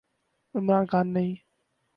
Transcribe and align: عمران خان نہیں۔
عمران 0.55 0.85
خان 0.91 1.07
نہیں۔ 1.13 1.35